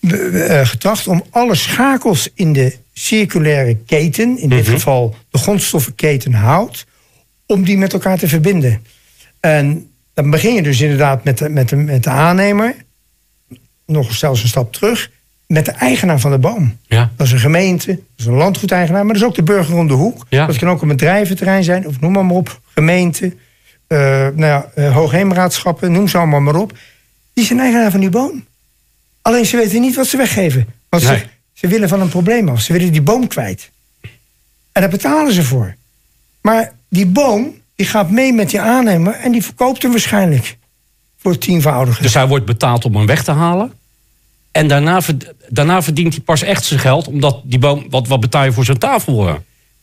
eh, 0.01 0.67
getracht 0.67 1.07
om 1.09 1.23
alle 1.31 1.55
schakels 1.55 2.31
in 2.35 2.53
de 2.53 2.77
circulaire 2.93 3.77
keten... 3.87 4.39
in 4.39 4.49
dit 4.49 4.63
Mhm. 4.65 4.73
geval 4.73 5.17
de 5.31 5.39
grondstoffenketen 5.39 6.33
hout... 6.33 6.87
om 7.47 7.65
die 7.65 7.79
met 7.79 7.93
elkaar 7.93 8.19
te 8.19 8.29
verbinden. 8.29 8.83
En 9.41 9.91
dan 10.15 10.31
begin 10.31 10.55
je 10.55 10.63
dus 10.63 10.81
inderdaad 10.81 11.25
met 11.25 11.39
de, 11.39 11.49
met 11.49 11.69
de, 11.69 11.77
met 11.77 12.05
de 12.05 12.11
aannemer... 12.11 12.75
nog 13.87 14.15
zelfs 14.15 14.43
een 14.43 14.49
stap 14.49 14.73
terug... 14.73 15.11
met 15.47 15.65
de 15.65 15.71
eigenaar 15.73 16.21
van 16.21 16.31
de 16.31 16.39
boom. 16.39 16.77
Ja. 16.87 17.11
Dat 17.17 17.27
is 17.27 17.33
een 17.33 17.39
gemeente, 17.39 17.87
dat 17.87 18.01
is 18.17 18.25
een 18.25 18.33
landgoedeigenaar, 18.33 19.05
maar 19.05 19.15
dat 19.15 19.23
is 19.23 19.29
ook 19.29 19.35
de 19.35 19.43
burger 19.43 19.77
om 19.77 19.89
de 19.89 19.95
hoek. 19.95 20.27
Ja. 20.29 20.47
Dat 20.47 20.57
kan 20.59 20.69
ook 20.69 20.83
een 20.83 20.89
bedrijventerrein 20.89 21.65
zijn, 21.65 21.87
of 21.87 22.01
noem 22.01 22.13
maar, 22.13 22.25
maar 22.27 22.37
op. 22.37 22.61
Gemeente, 22.75 23.35
eh 23.87 23.99
nou 23.99 24.37
ja, 24.45 24.71
eh, 24.75 24.95
hoogheemraadschappen, 24.95 25.93
noem 25.93 26.09
ze 26.09 26.17
allemaal 26.19 26.41
maar 26.41 26.57
op. 26.57 26.79
Die 27.33 27.45
zijn 27.45 27.61
eigenaar 27.61 27.91
van 27.91 28.01
die 28.01 28.11
boom. 28.11 28.45
Alleen 29.29 29.47
ze 29.47 29.57
weten 29.57 29.81
niet 29.81 29.95
wat 29.97 30.07
ze 30.07 30.17
weggeven. 30.17 30.67
Want 30.89 31.03
Nee. 31.05 31.19
ze, 31.19 31.25
ze 31.53 31.67
willen 31.69 31.89
van 31.89 32.01
een 32.01 32.09
probleem 32.09 32.49
af. 32.49 32.61
Ze 32.61 32.73
willen 32.73 32.93
die 32.93 33.03
boom 33.03 33.27
kwijt. 33.29 33.71
En 34.73 34.81
daar 34.81 34.89
betalen 34.91 35.33
ze 35.33 35.43
voor. 35.43 35.75
Maar 36.41 36.73
die 36.89 37.07
boom, 37.07 37.55
die 37.77 37.87
gaat 37.87 38.11
mee 38.11 38.33
met 38.33 38.51
die 38.51 38.61
aannemer 38.61 39.13
en 39.15 39.33
die 39.33 39.43
verkoopt 39.43 39.83
hem 39.83 39.91
waarschijnlijk. 39.91 40.57
Voor 41.19 41.39
tienvoudige. 41.39 42.03
Dus 42.03 42.15
hij 42.15 42.27
wordt 42.27 42.45
betaald 42.45 42.85
om 42.85 42.97
hem 42.97 43.07
weg 43.07 43.25
te 43.25 43.31
halen. 43.31 43.73
En 44.53 44.69
daarna, 44.69 45.01
daarna 45.49 45.83
verdient 45.83 46.15
hij 46.15 46.23
pas 46.23 46.43
echt 46.43 46.65
zijn 46.65 46.81
geld. 46.81 47.09
Omdat 47.09 47.41
die 47.45 47.59
boom... 47.59 47.87
Wat, 47.91 48.09
wat 48.09 48.21
betaal 48.21 48.45
je 48.45 48.53
voor 48.53 48.65
zijn 48.65 48.79
tafel? 48.79 49.29
eh? 49.29 49.35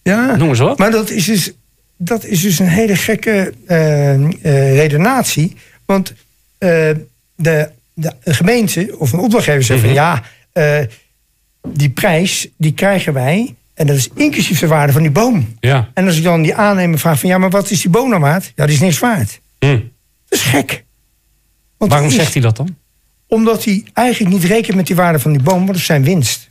Ja, 0.04 0.36
Noem 0.36 0.50
eens 0.50 0.60
wat. 0.60 0.78
maar 0.78 0.92
dat 0.92 1.10
is 1.10 1.26
dus, 1.26 1.52
dat 1.98 2.24
is 2.26 2.42
dus 2.42 2.60
een 2.60 2.68
hele 2.68 2.96
gekke 2.96 3.54
eh, 3.66 4.76
redenatie. 4.76 5.56
Want 5.86 6.14
eh, 6.58 6.90
de, 7.36 7.70
de 7.96 8.14
gemeente 8.24 8.96
of 8.98 9.12
een 9.14 9.20
opdrachtgever 9.20 9.64
zegt 9.64 9.80
Mhm. 9.82 9.88
van 9.88 9.96
ja, 9.96 10.24
eh, 10.52 10.80
die 11.68 11.90
prijs 11.90 12.48
die 12.58 12.74
krijgen 12.74 13.14
wij. 13.14 13.56
En 13.74 13.88
dat 13.88 13.96
is 13.96 14.10
inclusief 14.16 14.60
de 14.60 14.68
waarde 14.68 14.94
van 14.94 15.02
die 15.02 15.12
boom. 15.12 15.56
Ja. 15.60 15.90
En 15.94 16.06
als 16.06 16.18
ik 16.18 16.24
dan 16.24 16.42
die 16.42 16.56
aannemer 16.56 17.00
vraag 17.00 17.20
van 17.20 17.30
ja, 17.30 17.38
maar 17.38 17.50
wat 17.50 17.70
is 17.72 17.82
die 17.82 17.92
boom 17.92 18.10
nou 18.10 18.22
waard? 18.22 18.52
Ja, 18.56 18.66
die 18.66 18.76
is 18.76 18.82
niks 18.82 19.00
waard. 19.00 19.40
Hm. 19.60 19.68
Dat 20.30 20.40
is 20.40 20.42
gek. 20.42 20.84
Want 21.78 21.92
Waarom 21.92 22.10
is- 22.10 22.16
zegt 22.16 22.34
hij 22.34 22.42
dat 22.42 22.56
dan? 22.58 22.76
Omdat 23.28 23.64
hij 23.64 23.84
eigenlijk 23.94 24.34
niet 24.36 24.44
rekent 24.44 24.76
met 24.76 24.88
die 24.88 24.96
waarde 24.96 25.20
van 25.20 25.32
die 25.32 25.42
boom, 25.42 25.56
want 25.56 25.68
dat 25.68 25.76
is 25.76 25.86
zijn 25.86 26.04
winst. 26.04 26.50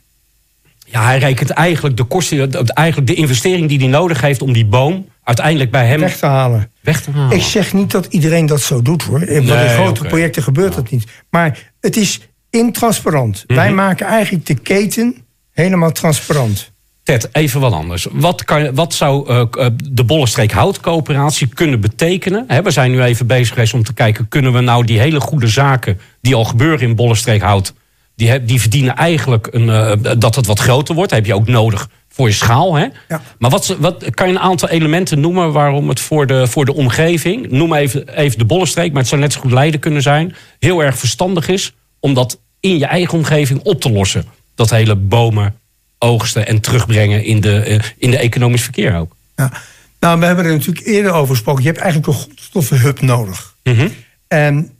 Ja, 0.85 1.03
hij 1.05 1.17
rekent 1.19 1.49
eigenlijk 1.49 1.97
de 1.97 2.03
kosten... 2.03 2.51
Eigenlijk 2.73 3.07
de 3.07 3.15
investering 3.15 3.69
die 3.69 3.79
hij 3.79 3.87
nodig 3.87 4.21
heeft 4.21 4.41
om 4.41 4.53
die 4.53 4.65
boom... 4.65 5.07
uiteindelijk 5.25 5.71
bij 5.71 5.87
hem 5.87 5.99
Weg 5.99 6.17
te 6.17 6.25
halen. 6.25 6.71
weg 6.81 7.01
te 7.01 7.11
halen. 7.11 7.37
Ik 7.37 7.43
zeg 7.43 7.73
niet 7.73 7.91
dat 7.91 8.05
iedereen 8.05 8.45
dat 8.45 8.61
zo 8.61 8.81
doet 8.81 9.03
hoor. 9.03 9.19
Nee, 9.19 9.67
grote 9.67 9.99
oké. 9.99 10.09
projecten 10.09 10.43
gebeurt 10.43 10.75
dat 10.75 10.89
niet. 10.89 11.05
Maar 11.29 11.71
het 11.79 11.97
is 11.97 12.19
intransparant. 12.49 13.43
Mhm. 13.47 13.59
Wij 13.59 13.71
maken 13.71 14.05
eigenlijk 14.05 14.45
de 14.45 14.55
keten 14.55 15.15
helemaal 15.51 15.91
transparant. 15.91 16.73
Ted, 17.03 17.29
even 17.31 17.59
wat 17.59 17.73
anders. 17.73 18.07
Wat, 18.11 18.43
kan, 18.43 18.75
wat 18.75 18.93
zou 18.93 19.29
eh, 19.29 19.67
de 19.83 20.03
Bollenstreek 20.03 20.51
Houtcoöperatie 20.51 21.47
kunnen 21.47 21.79
betekenen? 21.79 22.45
We 22.63 22.71
zijn 22.71 22.91
nu 22.91 23.01
even 23.03 23.27
bezig 23.27 23.53
geweest 23.53 23.73
om 23.73 23.83
te 23.83 23.93
kijken... 23.93 24.27
kunnen 24.27 24.53
we 24.53 24.59
nou 24.59 24.85
die 24.85 24.99
hele 24.99 25.19
goede 25.19 25.47
zaken 25.47 25.99
die 26.21 26.35
al 26.35 26.43
gebeuren 26.45 26.87
in 26.87 26.95
Bollenstreek 26.95 27.41
Hout... 27.41 27.73
die, 28.15 28.43
die 28.43 28.61
verdienen 28.61 28.95
eigenlijk 28.95 29.47
een, 29.51 29.69
eh, 29.69 30.13
dat 30.17 30.35
het 30.35 30.45
wat 30.45 30.59
groter 30.59 30.95
wordt. 30.95 31.09
Dat 31.09 31.19
heb 31.19 31.27
je 31.27 31.35
ook 31.35 31.47
nodig 31.47 31.89
voor 32.15 32.27
je 32.27 32.33
schaal. 32.33 32.75
Hè? 32.75 32.87
Ja. 33.07 33.21
Maar 33.39 33.49
wat, 33.49 33.75
wat, 33.79 34.09
kan 34.09 34.27
je 34.27 34.33
een 34.33 34.39
aantal 34.39 34.69
elementen 34.69 35.19
noemen... 35.19 35.51
waarom 35.51 35.89
het 35.89 35.99
voor 35.99 36.27
de, 36.27 36.47
voor 36.47 36.65
de 36.65 36.73
omgeving... 36.73 37.51
noem 37.51 37.73
even, 37.73 38.17
even 38.17 38.37
de 38.37 38.45
Bollenstreek, 38.45 38.91
maar 38.91 39.01
het 39.01 39.09
zou 39.09 39.21
net 39.21 39.33
zo 39.33 39.39
goed 39.39 39.51
Leiden 39.51 39.79
kunnen 39.79 40.01
zijn... 40.01 40.35
heel 40.59 40.83
erg 40.83 40.97
verstandig 40.97 41.47
is 41.47 41.73
om 41.99 42.13
dat 42.13 42.39
in 42.59 42.77
je 42.77 42.85
eigen 42.85 43.17
omgeving 43.17 43.61
op 43.63 43.81
te 43.81 43.91
lossen. 43.91 44.25
Dat 44.55 44.69
hele 44.69 44.95
bomen 44.95 45.55
oogsten 45.97 46.47
en 46.47 46.59
terugbrengen 46.59 47.23
in 47.23 47.41
de, 47.41 47.59
eh, 47.59 47.79
in 47.97 48.11
de 48.11 48.17
economisch 48.17 48.63
verkeer 48.63 48.95
ook. 48.95 49.15
Ja. 49.35 49.51
Nou, 49.99 50.19
we 50.19 50.25
hebben 50.25 50.45
er 50.45 50.51
natuurlijk 50.51 50.85
eerder 50.85 51.11
over 51.11 51.35
gesproken. 51.35 51.63
Je 51.63 51.69
hebt 51.69 51.81
eigenlijk 51.81 52.13
een 52.13 52.21
grondstoffenhub 52.23 53.01
nodig. 53.01 53.55
Mhm. 53.63 53.87
En 54.27 54.71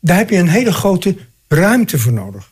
daar 0.00 0.16
heb 0.16 0.30
je 0.30 0.36
een 0.36 0.48
hele 0.48 0.72
grote 0.72 1.16
ruimte 1.48 1.98
voor 1.98 2.12
nodig. 2.12 2.51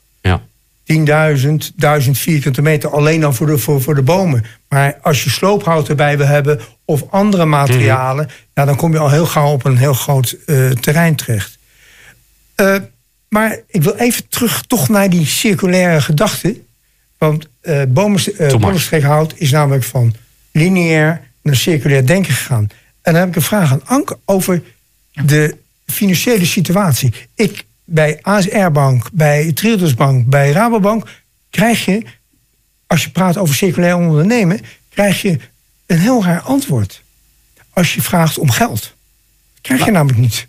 Ja. 0.95 1.25
Het 1.25 1.71
10.000, 1.71 1.75
1000 1.77 2.19
vierkante 2.19 2.63
meter 2.63 2.91
alleen 2.91 3.25
al 3.25 3.33
voor 3.33 3.47
de, 3.47 3.59
voor, 3.59 3.83
voor 3.83 3.95
de 3.95 4.03
bomen. 4.03 4.45
Maar 4.69 4.99
als 5.03 5.25
je 5.25 5.31
sloophout 5.31 5.89
erbij 5.89 6.17
wil 6.17 6.27
hebben 6.27 6.61
of 6.85 7.05
andere 7.11 7.45
materialen, 7.45 8.31
ja, 8.55 8.65
dan 8.65 8.77
kom 8.77 8.93
je 8.93 8.99
al 8.99 9.11
heel 9.11 9.27
gauw 9.27 9.53
op 9.53 9.65
een 9.65 9.77
heel 9.77 9.95
groot 9.95 10.37
eh, 10.47 10.71
terrein 10.71 11.15
terecht. 11.17 11.59
Eh, 12.55 12.77
maar 13.29 13.59
ik 13.67 13.83
wil 13.83 13.95
even 13.95 14.29
terug 14.29 14.63
toch 14.67 14.89
naar 14.89 15.11
die 15.11 15.27
circulaire 15.27 16.01
gedachte. 16.01 16.61
Want 17.19 17.49
uh, 17.63 17.83
bomenstreekhout 18.59 19.35
is 19.37 19.51
namelijk 19.51 19.85
van 19.85 20.15
lineair 20.53 21.21
naar 21.43 21.57
circulair 21.57 22.07
denken 22.07 22.33
gegaan. 22.33 22.69
En 23.03 23.13
dan 23.13 23.15
heb 23.15 23.29
ik 23.29 23.37
een 23.37 23.43
vraag 23.43 23.73
aan 23.73 23.87
Anke 23.87 24.19
over 24.25 24.63
de 25.13 25.57
financiële 25.87 26.47
situatie. 26.47 27.15
Ik 27.35 27.65
bij 27.93 28.19
ASR 28.23 28.71
Bank, 28.73 29.09
bij 29.13 29.53
Triodos 29.53 29.95
Bank, 29.95 30.27
bij 30.27 30.51
Rabobank 30.51 31.09
krijg 31.51 31.85
je, 31.85 32.03
als 32.87 33.05
je 33.05 33.11
praat 33.11 33.37
over 33.37 33.55
circulair 33.55 33.97
ondernemen, 33.97 34.61
krijg 34.89 35.23
je 35.23 35.39
een 35.87 35.99
heel 35.99 36.25
raar 36.25 36.41
antwoord. 36.41 37.03
Als 37.73 37.95
je 37.95 38.03
vraagt 38.03 38.39
om 38.39 38.51
geld. 38.51 38.81
Dat 38.81 39.61
krijg 39.61 39.85
je 39.85 39.91
namelijk 39.91 40.19
niet. 40.19 40.49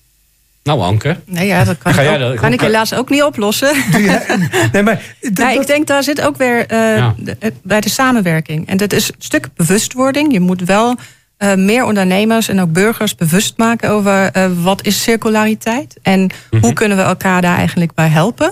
Nou, 0.64 0.82
Anke. 0.82 1.20
Nee, 1.26 1.48
ja, 1.48 1.64
dat 1.64 1.78
kan, 1.78 2.00
ik, 2.00 2.22
ook, 2.22 2.36
kan 2.36 2.54
ik 2.54 2.62
helaas 2.62 2.94
ook 2.94 3.10
niet 3.10 3.24
oplossen. 3.24 3.76
nee, 4.72 4.84
maar 4.84 5.16
nee, 5.34 5.60
ik 5.60 5.68
denk 5.68 5.88
daar 5.88 6.04
zit 6.04 6.22
ook 6.22 6.38
weer 6.38 6.72
uh, 6.72 7.10
de, 7.18 7.54
bij 7.64 7.82
de 7.82 7.90
samenwerking. 7.90 8.68
En 8.68 8.78
dat 8.78 8.94
is 8.94 9.08
een 9.08 9.16
stuk 9.18 9.48
bewustwording. 9.56 10.32
Je 10.32 10.40
moet 10.40 10.62
wel 10.62 10.96
uh, 11.44 11.56
meer 11.56 11.86
ondernemers 11.86 12.48
en 12.48 12.62
ook 12.62 12.72
burgers 12.72 13.16
bewust 13.16 13.58
maken 13.58 13.90
over 13.90 14.38
uh, 14.38 14.46
wat 14.64 14.86
is 14.86 15.04
circulariteit 15.04 15.98
en 16.02 16.20
mm 16.20 16.30
-hmm. 16.50 16.60
hoe 16.60 16.74
kunnen 16.74 16.98
we 16.98 17.04
elkaar 17.04 17.42
daar 17.42 17.58
eigenlijk 17.58 17.94
bij 17.94 18.08
helpen. 18.08 18.50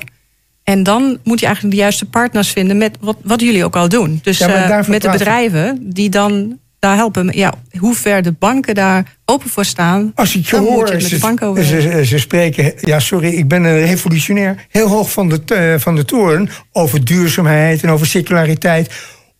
En 0.63 0.83
dan 0.83 1.17
moet 1.23 1.39
je 1.39 1.45
eigenlijk 1.45 1.75
de 1.75 1.81
juiste 1.81 2.05
partners 2.05 2.49
vinden 2.49 2.77
met 2.77 2.97
wat, 2.99 3.17
wat 3.23 3.41
jullie 3.41 3.65
ook 3.65 3.75
al 3.75 3.89
doen. 3.89 4.19
Dus 4.23 4.37
ja, 4.37 4.83
met 4.87 5.01
de 5.01 5.09
bedrijven 5.09 5.79
die 5.83 6.09
dan 6.09 6.59
daar 6.79 6.95
helpen. 6.95 7.37
Ja, 7.37 7.53
hoe 7.79 7.95
ver 7.95 8.21
de 8.21 8.31
banken 8.31 8.75
daar 8.75 9.17
open 9.25 9.49
voor 9.49 9.65
staan. 9.65 10.11
Als 10.15 10.35
ik 10.35 10.45
je 10.45 10.55
hoor, 10.55 10.93
je 10.93 11.01
ze, 11.01 11.81
ze, 11.81 12.05
ze, 12.05 12.17
spreken, 12.17 12.73
ja 12.81 12.99
sorry, 12.99 13.27
ik 13.27 13.47
ben 13.47 13.63
een 13.63 13.85
revolutionair, 13.85 14.65
heel 14.69 14.87
hoog 14.87 15.11
van 15.11 15.29
de, 15.29 15.75
van 15.79 15.95
de 15.95 16.05
toren 16.05 16.49
over 16.71 17.05
duurzaamheid 17.05 17.83
en 17.83 17.89
over 17.89 18.07
circulariteit. 18.07 18.93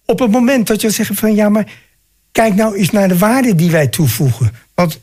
Op 0.06 0.20
het 0.20 0.32
moment 0.32 0.68
dat 0.68 0.82
je 0.82 0.90
zegt 0.90 1.12
van 1.14 1.36
ja, 1.36 1.50
maar 1.50 1.66
kijk 2.32 2.56
nou 2.56 2.78
eens 2.78 2.90
naar 2.90 3.08
de 3.08 3.18
waarde 3.18 3.56
die 3.56 3.72
wij 3.72 3.88
toevoegen. 3.88 4.52
Want 4.74 5.00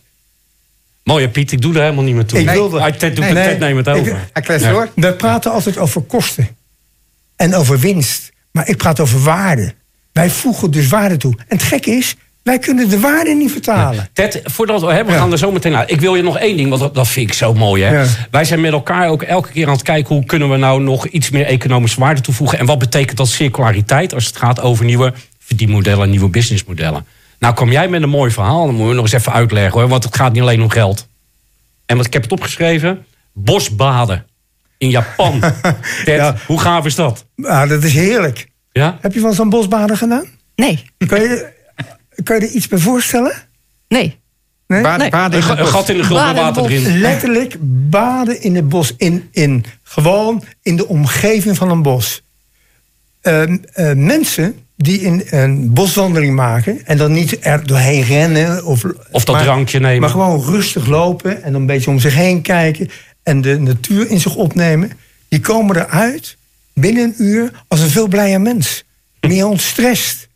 Mooie 1.06 1.28
Piet, 1.28 1.52
ik 1.52 1.60
doe 1.60 1.74
er 1.74 1.80
helemaal 1.80 2.04
niet 2.04 2.14
meer 2.14 2.24
toe. 2.24 2.40
Ik 2.40 2.50
wilde, 2.50 2.80
nee, 2.80 2.96
Ted, 2.96 3.18
nee, 3.18 3.32
nee, 3.32 3.58
neem 3.58 3.76
het 3.76 3.88
over. 3.88 4.28
Ik, 4.34 4.48
nee. 4.48 4.74
We 4.94 5.14
praten 5.14 5.52
altijd 5.52 5.78
over 5.78 6.02
kosten 6.02 6.48
en 7.36 7.54
over 7.54 7.78
winst. 7.78 8.32
Maar 8.50 8.68
ik 8.68 8.76
praat 8.76 9.00
over 9.00 9.22
waarde. 9.22 9.74
Wij 10.12 10.30
voegen 10.30 10.70
dus 10.70 10.88
waarde 10.88 11.16
toe. 11.16 11.34
En 11.36 11.56
het 11.56 11.62
gekke 11.62 11.90
is, 11.90 12.16
wij 12.42 12.58
kunnen 12.58 12.88
de 12.88 13.00
waarde 13.00 13.34
niet 13.34 13.52
vertalen. 13.52 13.94
Ja. 13.94 14.08
Ted, 14.12 14.40
voordat 14.44 14.80
we, 14.80 14.92
hè, 14.92 15.04
we 15.04 15.12
gaan 15.12 15.32
er 15.32 15.38
zo 15.38 15.52
meteen 15.52 15.72
naar. 15.72 15.90
Ik 15.90 16.00
wil 16.00 16.14
je 16.14 16.22
nog 16.22 16.38
één 16.38 16.56
ding, 16.56 16.68
want 16.68 16.80
dat, 16.80 16.94
dat 16.94 17.08
vind 17.08 17.28
ik 17.28 17.34
zo 17.34 17.54
mooi. 17.54 17.82
Hè? 17.82 18.00
Ja. 18.00 18.06
Wij 18.30 18.44
zijn 18.44 18.60
met 18.60 18.72
elkaar 18.72 19.08
ook 19.08 19.22
elke 19.22 19.50
keer 19.52 19.66
aan 19.66 19.72
het 19.72 19.82
kijken... 19.82 20.14
hoe 20.14 20.24
kunnen 20.24 20.50
we 20.50 20.56
nou 20.56 20.82
nog 20.82 21.06
iets 21.06 21.30
meer 21.30 21.46
economische 21.46 22.00
waarde 22.00 22.20
toevoegen. 22.20 22.58
En 22.58 22.66
wat 22.66 22.78
betekent 22.78 23.16
dat 23.16 23.28
circulariteit 23.28 24.14
als 24.14 24.26
het 24.26 24.36
gaat 24.36 24.60
over 24.60 24.84
nieuwe 24.84 25.12
verdienmodellen... 25.38 26.10
nieuwe 26.10 26.28
businessmodellen. 26.28 27.06
Nou 27.38 27.54
kom 27.54 27.70
jij 27.70 27.88
met 27.88 28.02
een 28.02 28.08
mooi 28.08 28.30
verhaal, 28.30 28.66
dan 28.66 28.74
moeten 28.74 28.88
we 28.88 28.94
nog 28.94 29.04
eens 29.04 29.12
even 29.12 29.32
uitleggen. 29.32 29.80
Hoor, 29.80 29.88
want 29.88 30.04
het 30.04 30.16
gaat 30.16 30.32
niet 30.32 30.42
alleen 30.42 30.62
om 30.62 30.68
geld. 30.68 31.08
En 31.86 31.96
wat 31.96 32.06
ik 32.06 32.12
heb 32.12 32.22
het 32.22 32.32
opgeschreven, 32.32 33.04
bosbaden 33.32 34.26
in 34.78 34.90
Japan. 34.90 35.40
Ted, 36.04 36.16
ja. 36.16 36.36
Hoe 36.46 36.60
gaaf 36.60 36.84
is 36.84 36.94
dat? 36.94 37.26
Ah, 37.42 37.68
dat 37.68 37.84
is 37.84 37.92
heerlijk. 37.92 38.48
Ja? 38.72 38.98
Heb 39.00 39.14
je 39.14 39.20
van 39.20 39.34
zo'n 39.34 39.48
bosbaden 39.48 39.96
gedaan? 39.96 40.24
Nee. 40.54 40.90
Kan 41.06 41.20
je, 41.20 41.52
kan 42.22 42.36
je 42.36 42.46
er 42.46 42.52
iets 42.52 42.68
bij 42.68 42.78
voorstellen? 42.78 43.32
Nee. 43.88 44.18
Nee? 44.66 44.82
Baden, 44.82 45.10
baden 45.10 45.42
een, 45.42 45.58
een 45.58 45.66
gat 45.66 45.88
in 45.88 45.96
de 45.96 46.02
grondwater 46.02 46.64
erin. 46.64 46.98
Letterlijk 46.98 47.56
baden 47.90 48.42
in 48.42 48.54
het 48.54 48.68
bos. 48.68 48.94
In, 48.96 49.28
in, 49.32 49.64
gewoon 49.82 50.44
in 50.62 50.76
de 50.76 50.88
omgeving 50.88 51.56
van 51.56 51.70
een 51.70 51.82
bos. 51.82 52.22
Uh, 53.22 53.42
uh, 53.42 53.56
mensen 53.94 54.65
die 54.76 55.00
in 55.00 55.22
een 55.30 55.72
boswandeling 55.72 56.34
maken... 56.34 56.86
en 56.86 56.96
dan 56.96 57.12
niet 57.12 57.36
er 57.40 57.66
doorheen 57.66 58.02
rennen... 58.02 58.64
of, 58.64 58.84
of 59.10 59.24
dat 59.24 59.34
maar, 59.34 59.44
drankje 59.44 59.80
nemen. 59.80 60.00
Maar 60.00 60.10
gewoon 60.10 60.42
rustig 60.42 60.86
lopen 60.86 61.42
en 61.42 61.52
dan 61.52 61.60
een 61.60 61.66
beetje 61.66 61.90
om 61.90 61.98
zich 61.98 62.14
heen 62.14 62.42
kijken... 62.42 62.90
en 63.22 63.40
de 63.40 63.58
natuur 63.58 64.10
in 64.10 64.20
zich 64.20 64.34
opnemen... 64.34 64.90
die 65.28 65.40
komen 65.40 65.76
eruit 65.76 66.36
binnen 66.74 67.04
een 67.04 67.14
uur 67.18 67.64
als 67.68 67.80
een 67.80 67.90
veel 67.90 68.08
blijer 68.08 68.40
mens. 68.40 68.84
Meer 69.20 69.46
ontstrest. 69.46 70.28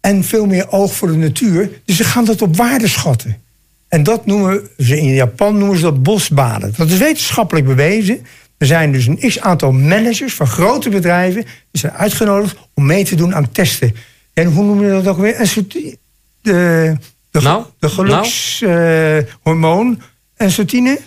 En 0.00 0.24
veel 0.24 0.46
meer 0.46 0.70
oog 0.70 0.94
voor 0.94 1.08
de 1.08 1.16
natuur. 1.16 1.70
Dus 1.84 1.96
ze 1.96 2.04
gaan 2.04 2.24
dat 2.24 2.42
op 2.42 2.56
waarde 2.56 2.88
schatten. 2.88 3.42
En 3.88 4.02
dat 4.02 4.26
noemen 4.26 4.68
ze 4.78 5.00
in 5.00 5.14
Japan 5.14 5.58
noemen 5.58 5.76
ze 5.76 5.82
dat 5.82 6.02
bosbaden. 6.02 6.74
Dat 6.76 6.90
is 6.90 6.98
wetenschappelijk 6.98 7.66
bewezen. 7.66 8.26
Er 8.64 8.70
zijn 8.70 8.92
dus 8.92 9.06
een 9.06 9.18
x-aantal 9.18 9.72
managers 9.72 10.34
van 10.34 10.46
grote 10.46 10.88
bedrijven... 10.88 11.42
die 11.42 11.80
zijn 11.80 11.92
uitgenodigd 11.92 12.56
om 12.74 12.86
mee 12.86 13.04
te 13.04 13.14
doen 13.14 13.34
aan 13.34 13.52
testen. 13.52 13.94
En 14.32 14.46
hoe 14.46 14.64
noemen 14.64 14.86
we 14.86 14.92
dat 14.92 15.06
ook 15.06 15.18
weer? 15.18 15.40
Een 15.40 15.46
soort, 15.46 15.72
de, 15.72 15.96
de, 17.30 17.40
nou, 17.40 17.64
de 17.78 17.88
gelukshormoon 17.88 20.02
nou? 20.36 20.38
uh, 20.38 20.90
en? 20.90 20.98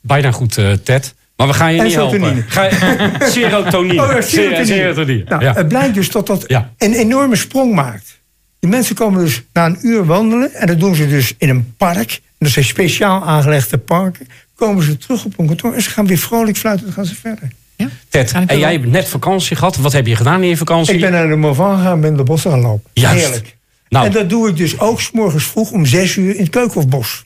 Bijna 0.00 0.30
goed, 0.30 0.56
uh, 0.56 0.72
Ted. 0.72 1.14
Maar 1.36 1.46
we 1.46 1.52
gaan 1.52 1.72
je 1.72 1.78
en 1.78 1.84
niet 1.84 1.94
helpen. 1.94 2.44
Ga, 2.48 2.70
serotonine. 3.30 4.02
Oh, 4.02 4.20
serotonine. 4.20 4.66
serotonine. 4.66 5.24
Nou, 5.24 5.42
ja. 5.42 5.52
Het 5.52 5.68
blijkt 5.68 5.94
dus 5.94 6.10
dat 6.10 6.26
dat 6.26 6.44
ja. 6.46 6.72
een 6.78 6.94
enorme 6.94 7.36
sprong 7.36 7.74
maakt. 7.74 8.18
Die 8.58 8.70
mensen 8.70 8.94
komen 8.94 9.24
dus 9.24 9.42
na 9.52 9.66
een 9.66 9.78
uur 9.82 10.06
wandelen... 10.06 10.54
en 10.54 10.66
dat 10.66 10.80
doen 10.80 10.94
ze 10.94 11.08
dus 11.08 11.34
in 11.38 11.48
een 11.48 11.74
park. 11.76 12.20
Dat 12.38 12.50
zijn 12.50 12.64
speciaal 12.64 13.24
aangelegde 13.24 13.78
parken 13.78 14.26
komen 14.58 14.84
ze 14.84 14.96
terug 14.96 15.24
op 15.24 15.38
een 15.38 15.46
kantoor 15.46 15.74
en 15.74 15.82
ze 15.82 15.90
gaan 15.90 16.06
weer 16.06 16.18
vrolijk 16.18 16.56
fluiten 16.56 16.86
en 16.86 16.92
gaan 16.92 17.04
ze 17.04 17.14
verder. 17.14 17.48
Ja? 17.76 17.88
Ted, 18.08 18.32
en 18.46 18.58
jij 18.58 18.72
hebt 18.72 18.86
net 18.86 19.08
vakantie 19.08 19.56
gehad. 19.56 19.76
Wat 19.76 19.92
heb 19.92 20.06
je 20.06 20.16
gedaan 20.16 20.42
in 20.42 20.48
je 20.48 20.56
vakantie? 20.56 20.94
Ik 20.94 21.00
ben 21.00 21.12
naar 21.12 21.28
de 21.28 21.36
Morvan 21.36 21.76
gegaan, 21.76 22.00
ben 22.00 22.16
de 22.16 22.22
bossen 22.22 22.50
gaan 22.50 22.60
lopen. 22.60 22.90
Juist. 22.92 23.24
Heerlijk. 23.24 23.56
Nou. 23.88 24.06
En 24.06 24.12
dat 24.12 24.28
doe 24.28 24.48
ik 24.48 24.56
dus 24.56 24.80
ook 24.80 25.00
s 25.00 25.10
morgens 25.10 25.44
vroeg 25.44 25.70
om 25.70 25.86
zes 25.86 26.16
uur 26.16 26.34
in 26.34 26.40
het 26.40 26.50
Keukenhofbos. 26.50 27.24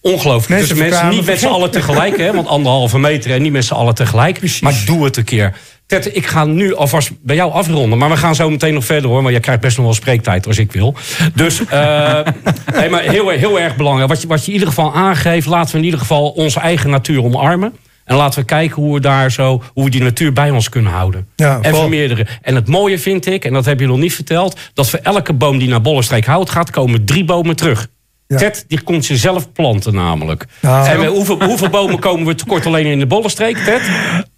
Ongelooflijk. 0.00 0.48
Mensen, 0.48 0.76
dus 0.76 0.88
mensen 0.88 1.08
niet 1.08 1.26
met 1.26 1.38
z'n 1.38 1.46
allen 1.46 1.70
tegelijk, 1.70 2.16
hè, 2.16 2.32
want 2.32 2.46
anderhalve 2.46 2.98
meter 2.98 3.30
en 3.30 3.42
niet 3.42 3.52
met 3.52 3.64
z'n 3.64 3.74
allen 3.74 3.94
tegelijk. 3.94 4.38
Precies. 4.38 4.60
Maar 4.60 4.82
doe 4.86 5.04
het 5.04 5.16
een 5.16 5.24
keer. 5.24 5.56
Ted, 5.86 6.16
ik 6.16 6.26
ga 6.26 6.44
nu 6.44 6.74
alvast 6.74 7.10
bij 7.22 7.36
jou 7.36 7.52
afronden. 7.52 7.98
Maar 7.98 8.10
we 8.10 8.16
gaan 8.16 8.34
zo 8.34 8.50
meteen 8.50 8.74
nog 8.74 8.84
verder 8.84 9.10
hoor. 9.10 9.22
Maar 9.22 9.32
jij 9.32 9.40
krijgt 9.40 9.60
best 9.60 9.76
nog 9.76 9.86
wel 9.86 9.94
spreektijd 9.94 10.46
als 10.46 10.58
ik 10.58 10.72
wil. 10.72 10.94
Dus 11.34 11.60
uh, 11.60 11.66
nee, 12.78 12.88
maar 12.88 13.02
heel, 13.02 13.28
heel 13.28 13.60
erg 13.60 13.76
belangrijk. 13.76 14.08
Wat 14.08 14.20
je, 14.20 14.26
wat 14.26 14.40
je 14.40 14.46
in 14.46 14.52
ieder 14.52 14.68
geval 14.68 14.94
aangeeft, 14.94 15.46
laten 15.46 15.72
we 15.72 15.78
in 15.78 15.84
ieder 15.84 16.00
geval 16.00 16.28
onze 16.30 16.60
eigen 16.60 16.90
natuur 16.90 17.22
omarmen. 17.22 17.72
En 18.04 18.16
laten 18.16 18.40
we 18.40 18.46
kijken 18.46 18.82
hoe 18.82 18.94
we 18.94 19.00
daar 19.00 19.30
zo, 19.32 19.62
hoe 19.74 19.84
we 19.84 19.90
die 19.90 20.02
natuur 20.02 20.32
bij 20.32 20.50
ons 20.50 20.68
kunnen 20.68 20.92
houden. 20.92 21.28
Ja, 21.36 21.58
en 21.62 21.74
vermeerderen. 21.74 22.26
En 22.42 22.54
het 22.54 22.68
mooie 22.68 22.98
vind 22.98 23.26
ik, 23.26 23.44
en 23.44 23.52
dat 23.52 23.64
heb 23.64 23.80
je 23.80 23.86
nog 23.86 23.98
niet 23.98 24.14
verteld, 24.14 24.58
dat 24.74 24.90
voor 24.90 24.98
elke 25.02 25.32
boom 25.32 25.58
die 25.58 25.68
naar 25.68 25.80
Bollenstreek 25.80 26.26
hout 26.26 26.50
gaat, 26.50 26.70
komen 26.70 27.04
drie 27.04 27.24
bomen 27.24 27.56
terug. 27.56 27.86
Ja. 28.26 28.36
Ted, 28.36 28.64
die 28.68 28.80
komt 28.80 29.04
ze 29.04 29.16
zelf 29.16 29.52
planten 29.52 29.94
namelijk. 29.94 30.46
Nou, 30.60 30.88
en 30.88 31.06
hoeveel, 31.06 31.42
hoeveel 31.42 31.68
bomen 31.68 31.98
komen 31.98 32.26
we 32.26 32.34
tekort 32.34 32.66
alleen 32.66 32.86
in 32.86 32.98
de 32.98 33.06
Bollenstreek, 33.06 33.56
Ted? 33.56 33.82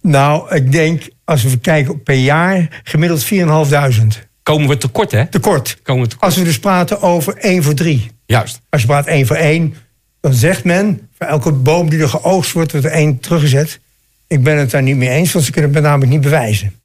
Nou, 0.09 0.55
ik 0.55 0.71
denk, 0.71 1.09
als 1.23 1.43
we 1.43 1.57
kijken 1.57 2.03
per 2.03 2.15
jaar, 2.15 2.81
gemiddeld 2.83 3.25
4.500. 3.25 4.27
Komen 4.43 4.67
we 4.67 4.77
tekort, 4.77 5.11
hè? 5.11 5.27
Tekort. 5.27 5.79
Komen 5.83 6.03
we 6.03 6.09
tekort. 6.09 6.25
Als 6.25 6.37
we 6.37 6.43
dus 6.43 6.59
praten 6.59 7.01
over 7.01 7.37
1 7.37 7.63
voor 7.63 7.73
3. 7.73 8.11
Juist. 8.25 8.61
Als 8.69 8.81
je 8.81 8.87
praat 8.87 9.05
1 9.05 9.27
voor 9.27 9.35
1, 9.35 9.73
dan 10.21 10.33
zegt 10.33 10.63
men... 10.63 11.09
voor 11.17 11.27
elke 11.27 11.51
boom 11.51 11.89
die 11.89 11.99
er 11.99 12.09
geoogst 12.09 12.51
wordt, 12.51 12.71
wordt 12.71 12.85
er 12.85 12.91
één 12.91 13.19
teruggezet. 13.19 13.79
Ik 14.27 14.43
ben 14.43 14.57
het 14.57 14.71
daar 14.71 14.83
niet 14.83 14.95
mee 14.95 15.09
eens, 15.09 15.31
want 15.31 15.45
ze 15.45 15.51
kunnen 15.51 15.73
het 15.73 15.83
namelijk 15.83 16.11
niet 16.11 16.21
bewijzen. 16.21 16.73